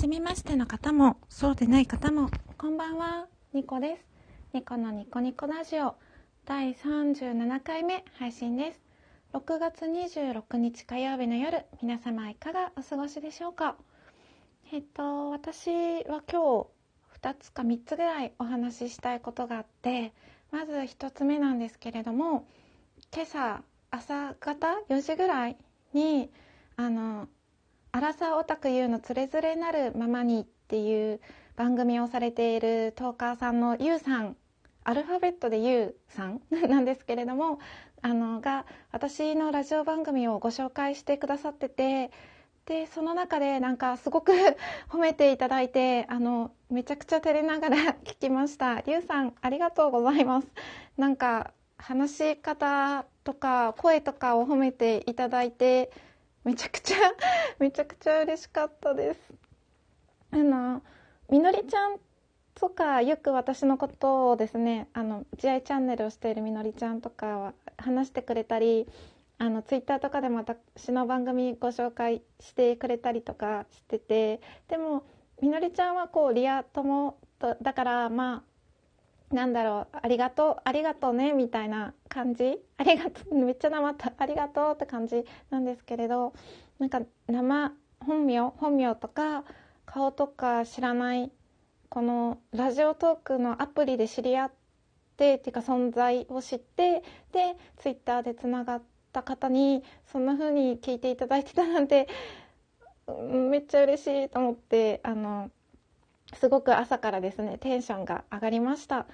[0.00, 4.06] 初めましての方も、そうでない方も、こんばんは、ニコです。
[4.54, 5.94] ニコのニコニコラジオ、
[6.46, 8.80] 第37回目配信です。
[9.34, 13.76] 6月26日火曜日の夜、皆様いかがお過ごしでしょうか？
[14.72, 16.68] えっと、私は今日、
[17.20, 20.14] 2つか3つぐらいお話ししたいことがあって、
[20.50, 22.48] まず1つ目なんですけれども、
[23.14, 25.58] 今朝、朝方4時ぐらい
[25.92, 26.30] に、
[26.78, 27.28] あの、
[27.92, 31.20] アラサーオタク U のつれづれなるままにっていう
[31.56, 34.36] 番組をされているトーカーさんの U さん。
[34.84, 37.58] アルファベットで U さん なんですけれども
[38.00, 42.10] あのが私のラジオ番組をご紹介してくださってて
[42.64, 44.32] でその中でなんかすごく
[44.88, 48.82] 褒めていただいてあのめちゃくちゃ照れながら聞きました。
[48.86, 50.48] U さんありがとうございます。
[50.96, 55.90] なんか話し方とか声とかを褒めていただいて
[56.44, 56.96] めちゃくちゃ
[57.58, 59.20] めちゃくちゃ嬉しかったです。
[60.32, 60.82] あの
[61.28, 61.98] みのりちゃん
[62.54, 68.86] とかよく私のことをですねあの GI チャンネルをしているみのりちゃんとかは話してくれたり
[69.38, 75.04] あのツイッターとかでも私の番組ご紹介してくれたりとかしててでも
[75.40, 78.49] みのりちゃんはこうリア友とだからまあ
[79.30, 82.58] なんだろう、ありがとう、ありがとうね、みたいな感じ？
[82.78, 86.32] ありがとう、めっちゃなまった、ありがとうって感じなんですけれど、
[86.80, 89.44] なんか生、本名、本名とか、
[89.86, 91.30] 顔とか知らない、
[91.88, 94.52] このラジオトークのアプリで知り合っ
[95.16, 102.08] て、っていうか存在を知って、で、ツイッターでつながった方に、そんな風に聞いていただいてたなんて、
[103.22, 105.50] めっちゃ嬉しいと思って、あの、
[106.34, 109.06] すごく朝からですねテンションが上がりました。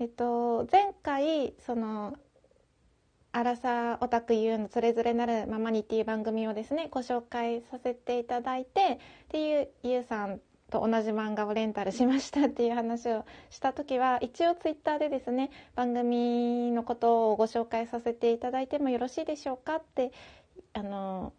[0.00, 2.16] えっと、前回その
[3.30, 8.80] アラサーオタク U のそれぞれなるままにっていう番組をですねご紹介させていただいて
[9.24, 20.12] っていう U さんと同じ漫画をレンタルしましたっていう話をした時は一応ツイッターでですね番組のことをご紹介させていただいてもよろしいでしょうかって
[20.72, 21.32] あの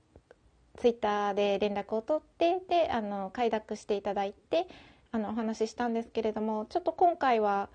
[0.78, 4.68] ツイッターで連絡を取ってであの快諾していただいて
[5.16, 7.70] あのお話ししたんですけれどもちょっと今回は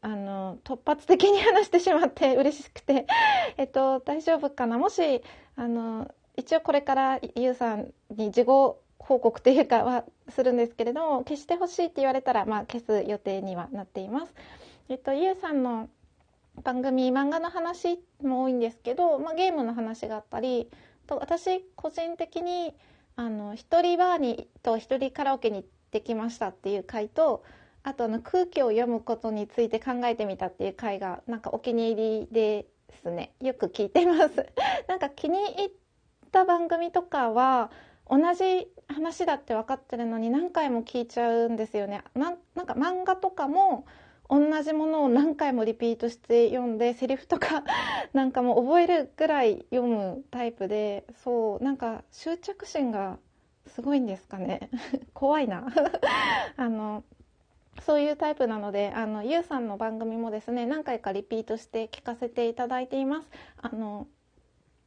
[0.00, 3.06] あの突発的に話してしまって嬉しくて
[3.58, 4.78] えっと大丈夫かな？
[4.78, 5.22] もし
[5.56, 14.34] あの一応これからゆうさんに事後報告というかはするんですけれども消してほしいって言われたら、まあ、消す予定にはなっています。
[14.88, 15.90] えっと、ゆうさんの
[16.62, 20.70] 番組漫画の話も多いんですけど、まあ、ゲームの話があったり
[21.06, 22.74] と私個人的に
[23.16, 27.44] あの一人バーにと一人カラオケにできましたっていう回と
[27.82, 32.66] あとあの空気を読むことについて考えてみたっていう回がなんかお気に入りで
[33.02, 33.32] すね。
[33.40, 34.46] よく聞いてます。
[34.88, 35.70] なんか気に入っ
[36.30, 37.70] た番組とかは
[38.10, 42.02] 同じ話だって分かってるのに何回も聞いちゃうんですよね。
[42.14, 43.86] なんか漫画とかも
[44.28, 47.64] 同じものを何回もリピートして読んでセリフとか
[48.12, 53.18] なんかもう覚えるぐらい読むタイプでそうなんか執着心が
[53.68, 54.70] すごいんですかね。
[55.14, 55.66] 怖いな。
[56.56, 57.04] あの
[57.82, 63.28] そういうタイプなのであのゆうさんの番組もですね何回かリピートして聞かせていただいています。
[63.62, 64.06] あの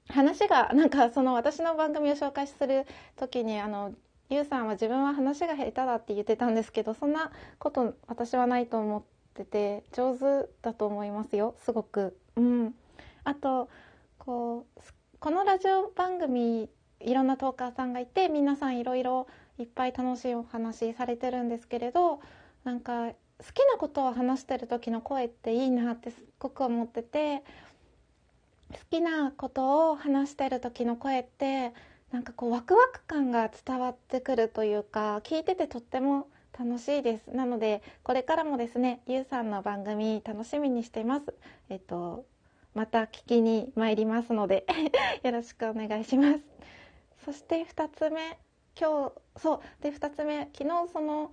[0.10, 3.94] 話がなんかその私の番組を紹介する時にあの
[4.30, 9.04] ゆうさんは自分は話が下手だって言ってたんですけどそんなこと私はないと思っ
[9.34, 11.56] てて上手だと思いますよ。
[11.60, 12.18] すごく。
[12.36, 12.76] うん。
[13.24, 13.70] あと
[14.18, 14.82] こう
[15.20, 16.70] このラジオ番組
[17.06, 22.20] いろんなトーカーさんがいて皆さんいろいろいっぱい楽しいお話されてるんですけれど
[22.64, 23.14] なんか好
[23.54, 27.44] きなことを話してる時の声っていいなってすっごく思ってて
[28.72, 31.74] 好きなことを話してる時の声って
[32.12, 37.28] なんかこうワクワク感が伝わってくるというか聞いててとっても楽しいです。
[37.34, 41.34] なのでこれからもですねゆうさんの番組楽しみにしています。
[41.70, 42.26] えっと
[42.74, 44.66] また聞きに参りますので
[45.24, 46.51] よろしくお願いします。
[47.26, 48.38] そして2つ目
[48.80, 51.32] 今日そうで2つ目昨日その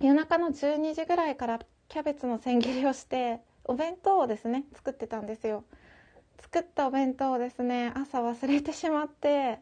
[0.00, 5.64] 夜中の12時ぐらいからキャベツの千切りをしてお弁当をですね作ってたんですよ。
[6.40, 9.60] 作ったお弁当をですね朝忘れてしまって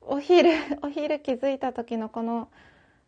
[0.00, 0.50] お昼
[0.82, 2.48] お昼気づいた時のこの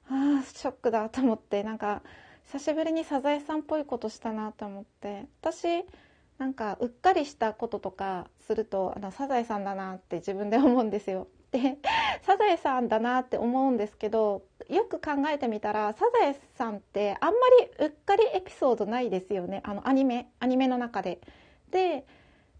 [0.08, 2.02] ああショックだと思ってなんか
[2.44, 5.26] 久しぶりにサザエさんっぽいことしたなと思って。
[5.40, 5.84] 私
[6.40, 11.28] なんかうっかりしたこととかするとあのサザエさんだなって自分で思うんですよ。
[11.52, 11.76] で
[12.22, 21.20] サザエさんだなって思うんですけどよく考えてみたらサザエさんってあんまりうっかりエピソードないですよねあのアニメアニメの中で。
[21.70, 22.06] で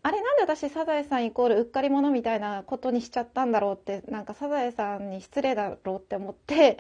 [0.02, 6.78] あれなんで私サザエさんイコールうっかり者みたいなことにしちゃったんだろうってなんかサザエさんに失礼だろうって思って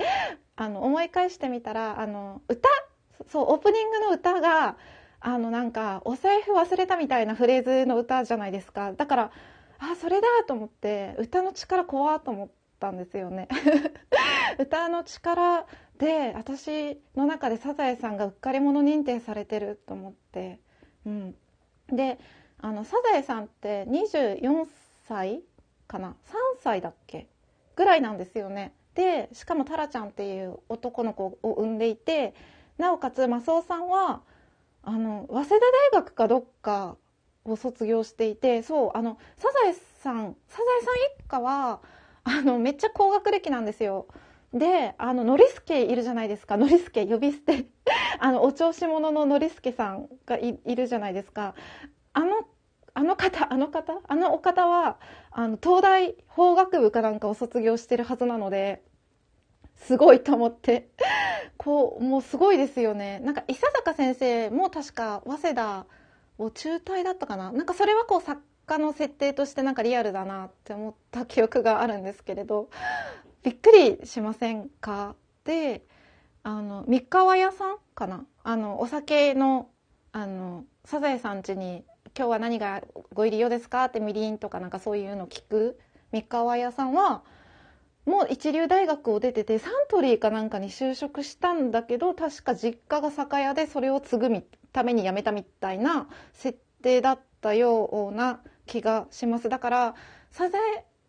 [0.56, 2.68] あの思い返してみたらあの歌
[3.30, 4.76] そうオープニングの歌が
[5.20, 8.92] あのなんかお財布忘れたみたいなフレーズの歌じゃないですか。
[8.92, 9.30] だから
[9.78, 13.48] あそれだと思って歌の力怖と思ったんですよね。
[14.58, 15.66] 歌の力
[15.98, 20.58] で私の中でサザエさんがうっかり者認定されてると思って、
[21.06, 21.34] うん、
[21.88, 22.18] で
[22.58, 24.66] あのサザエさんって24
[25.06, 25.42] 歳
[25.86, 27.28] かな？3歳だっけ？
[27.76, 28.72] ぐらいなんですよね。
[28.94, 32.34] でしかもタラちゃんっていう男の子を産んでいて
[32.76, 34.22] なおかつマスオさんは
[34.82, 36.96] あの早稲田大学かどっか
[37.44, 41.80] を卒業していてそうあのサザエさんサザエさん一家は
[42.24, 44.06] あのめっちゃ高学歴なんですよ。
[44.52, 46.56] であのノリスケいるじゃないですか。
[46.56, 47.66] ノリスケ呼び捨て。
[48.18, 51.54] あのお調子者のノリスケさんがいるじゃないですか。
[52.12, 52.46] あの
[52.92, 54.00] あの方あの方？
[54.06, 54.98] あのお方は
[55.30, 58.82] あの東大法学部かなんかを卒業してるはずなので
[59.80, 60.88] すごいと思って。
[61.56, 63.18] こうもうすごいですよね。
[63.20, 65.86] なんか伊佐坂先生も確か早稲田
[66.38, 67.52] を中退だったかな。
[67.52, 72.70] なんかそれはこう作家の設定としてなんかリアルだなって思った記憶があるんですけれど。
[73.42, 75.16] びっくりしませんか？
[75.44, 75.82] で
[76.42, 78.26] あの三河屋さんかな？
[78.42, 79.68] あのお酒の
[80.12, 81.84] あのサザエさん家に
[82.16, 82.82] 今日は何が
[83.14, 83.86] ご入り用ですか？
[83.86, 85.78] ってみりんとかなんかそういうの聞く
[86.12, 87.22] 三河屋さんは
[88.06, 99.48] もう一流大学を出ててサントリーかなんかに就職したんだけど確か実家が酒屋でそれを継ぐために辞めたみたいな設定だったような気がします。
[99.48, 99.94] だから
[100.30, 100.58] サザ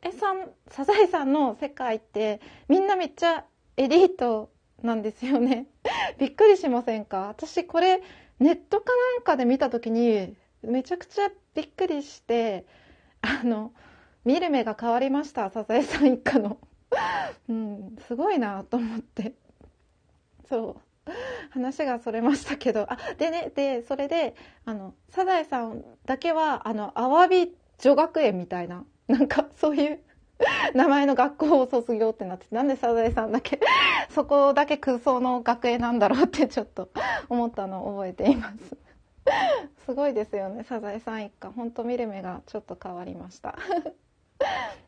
[0.03, 3.45] エさんサザエさんの世界ってみんなめっちゃ
[3.77, 4.51] エリート
[4.81, 5.67] なんですよね。
[6.17, 7.27] びっくりしませんか？
[7.27, 8.01] 私これ
[8.39, 12.65] ネットかなんかで見た時にめちゃくちゃびっくりして
[13.21, 13.71] あの
[14.25, 16.57] 見る目が変わりましたサザエさん一家の、
[17.49, 19.33] うん、すごいなと思って。
[20.49, 20.81] そう。
[21.49, 22.85] 話がそれましたけど。
[22.91, 24.35] あでねでそれで
[24.65, 29.99] あのサザエさんだけはあのアワビ女学園みたいななんかそういう
[30.73, 33.59] 名前の学校を卒業ってなってなんでサザエさんだけ
[34.09, 36.89] そこだけ空想の学園なんだろうってちょっと
[37.29, 38.77] 思ったのを覚えています。
[39.85, 41.49] すごいですよねサザエさん一家。
[41.51, 43.55] ほんと見る目がちょっと変わりました。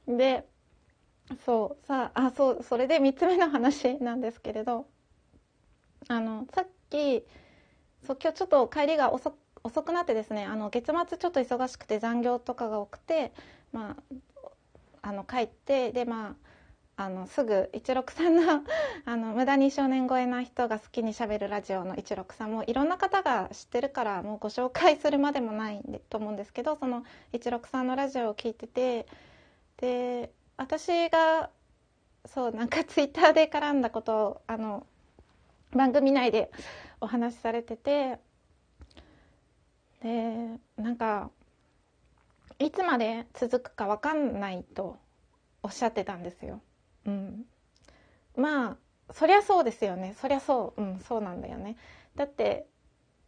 [0.08, 0.46] で
[1.46, 4.86] そうさあそうそれで3つ目の話なんですけれど
[6.08, 7.24] あのさっき
[8.06, 13.32] そう今日ちょっと帰りが遅遅くなってですねあの月末ちょっと忙しくて残業とかが多くて
[13.72, 13.96] ま
[15.02, 16.54] ああの帰ってでまあ
[16.96, 18.62] あのすぐ一六さんの
[19.06, 29.08] あの無駄に少年超えな人が好きにしゃべるラジオの一六さんもいろんな方が知ってるからもうご紹介するまでもないと思うんですけどその一六さんのラジオを聞いてて
[29.78, 31.50] で私が
[32.26, 34.86] そうなんかツイッターで絡んだことをあの
[35.72, 36.52] 番組内で
[37.02, 38.20] お話しされてて
[40.02, 41.32] でなんか
[42.60, 44.98] いつまで続くか分かんないと
[45.64, 46.62] おっしゃってたんですよ。
[47.06, 47.46] うん、
[48.38, 48.78] まあ
[49.14, 50.16] そりゃそうですよね。
[50.20, 50.82] そりゃそう。
[50.82, 51.78] うんそうなんだよね。
[52.16, 52.68] だって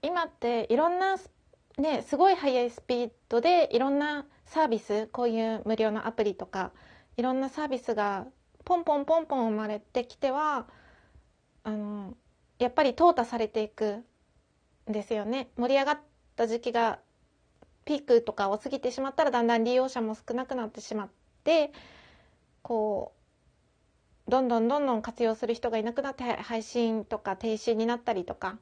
[0.01, 1.18] 今っていろんな
[1.77, 6.72] ねすごい速いスピードでいろんなサービスこういう無料のアプリとか
[7.17, 8.27] いろんなサービスが
[8.63, 10.67] ポンポンポンポン生まれてきては
[11.63, 12.15] あの
[12.60, 14.03] やっぱり淘汰されていく
[14.89, 16.00] んですよね盛り上がっ
[16.36, 17.00] た時期が
[17.86, 21.10] ピークとかを過ぎてしまったらだんだん利用者も少なくなってしまっ
[21.43, 21.72] て
[22.62, 23.13] こ
[24.27, 28.57] うどんどんどんどん活用する人がいなくなって配信とか停止になったりとか、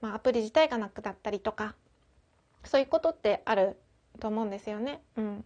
[0.00, 1.76] まあ、アプリ自体がなくなったりとか
[2.64, 3.78] そういうことってある
[4.18, 5.00] と思うんですよね。
[5.16, 5.44] うん、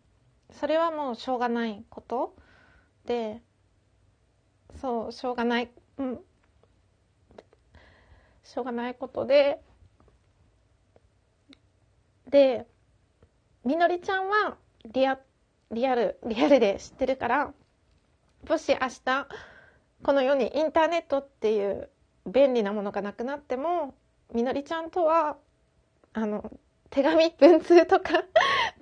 [0.53, 2.35] それはもうしょうがないこと。
[3.05, 3.43] で
[4.81, 6.21] そうしょうがない、うん、
[8.45, 9.61] しょうがないことで。
[12.29, 12.67] で
[13.65, 14.57] みのりちゃんは
[14.87, 15.19] リア
[15.71, 17.53] リアルリアルで知ってるから
[18.49, 19.29] もし明日
[20.03, 21.91] この世にインターネットっていう
[22.27, 23.95] 便利なものがなくなっても
[24.35, 25.37] みのりちゃんとは
[26.13, 26.51] あの
[26.91, 28.25] 手紙文通とか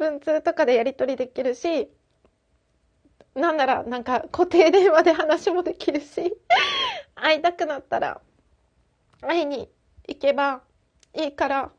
[0.01, 1.89] 文通とかでやり取りできるし
[3.35, 6.35] なんならなんか固定電話で話もできるし
[7.15, 8.21] 会いたくなったら
[9.21, 9.69] 会いに
[10.09, 10.63] 行けば
[11.15, 11.71] いいから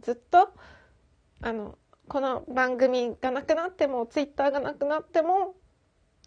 [0.00, 0.48] ずっと
[1.42, 5.54] あのこの番組がなくなってもツイッターがなくなっても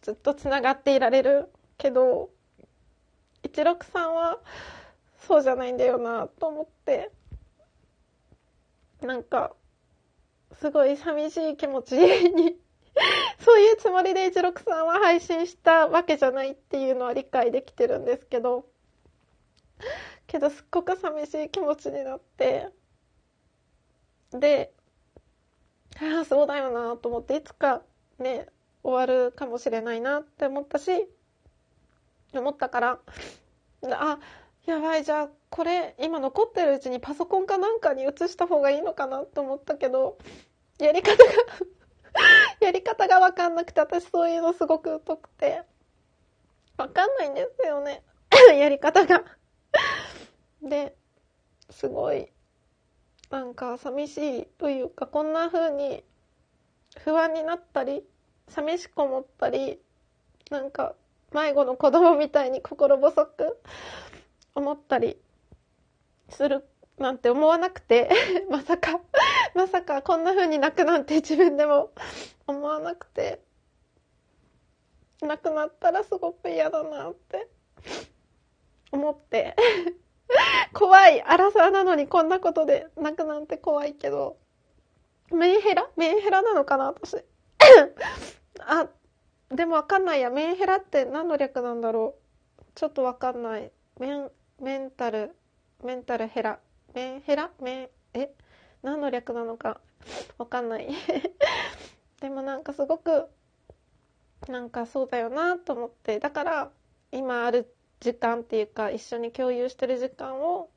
[0.01, 2.29] ずっとつながっていられるけど
[3.41, 4.37] 一六さんは
[5.27, 7.11] そうじゃないんだよなと思って
[9.01, 9.53] なんか
[10.59, 12.57] すごい寂しい気持ちに
[13.39, 18.65] そういうつもりで16さんは配信したわけじゃないっていうのは理解できてるんですけど、
[20.27, 22.69] けどすっごく寂しい気持ちになって、
[24.31, 24.73] で、
[25.99, 27.83] ああ、そうだよなと思って、いつか
[28.19, 28.47] ね、
[28.83, 31.07] 終わるかもしれないなって思ったし、
[32.33, 32.99] 思ったから、
[33.91, 34.19] あ、
[34.65, 40.17] やばい、じゃあ、これ、今残ってるうちにパソコンかなんかに移した方がいいのかなと思ったけど、
[40.79, 41.31] やり方が
[42.61, 45.63] やり方がわかんなくて、私そういうのすごく疎くて、
[46.77, 48.03] わかんないんですよね。
[48.57, 49.25] やり方が
[50.63, 50.95] で、
[51.69, 52.31] すごい、
[53.29, 56.05] なんか寂しいというか、こんな風に
[56.99, 58.07] 不安になったり、
[58.47, 59.81] 寂しく思ったり、
[60.49, 60.95] なんか
[61.33, 63.59] 迷子の子供みたいに心細く
[64.55, 65.17] 思ったり
[66.29, 66.65] する
[66.97, 68.09] なんて思わなくて
[68.49, 68.99] まさか
[69.55, 71.91] まさかこんな風に泣くなんて自分でも
[72.47, 73.41] 思わなくて、
[75.21, 77.47] 亡くなったらすごく嫌だなって
[78.91, 79.55] 思って
[80.73, 81.21] 怖い。
[81.21, 84.37] 荒さなのにこんなことで泣くなんて怖いけど、
[85.31, 85.89] メンヘラ？
[85.95, 87.23] メンヘラなのかな私？
[88.59, 88.87] あ、
[89.49, 90.29] でもわかんないや。
[90.29, 92.15] メンヘラって何の略なんだろ
[92.59, 92.63] う？
[92.75, 93.71] ちょっとわかんない。
[93.99, 94.31] メン、
[94.63, 95.35] メンタル、
[95.83, 96.57] メンタルヘラ。
[96.93, 97.51] メンヘラ？
[97.61, 98.33] メン、え？
[98.81, 99.81] 何の略なのか？
[100.37, 100.87] わかんない。
[102.21, 103.27] でもなんかすごく
[104.47, 106.17] なんかそうだよなと思って。
[106.21, 106.71] だから
[107.11, 110.69] 今ある時間っていうか一緒に共有してる時間を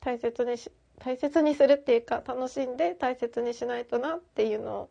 [0.00, 4.90] 大切にし大切にするっていうか楽しんで大切にしないとなっていうのを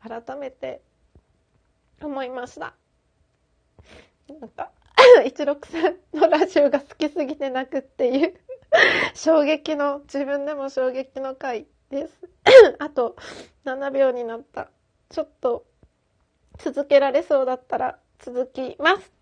[0.00, 0.82] 改めて
[2.02, 2.74] 思いました。
[4.28, 4.72] なんか
[5.30, 8.34] 163のラジオが好きすぎて泣くっていう
[9.14, 12.20] 衝撃の自分でも衝撃の回です。
[12.78, 13.16] あと
[13.64, 14.70] 7秒になった。
[15.08, 15.66] ちょっと
[16.58, 19.12] 続けられそうだったら続きます。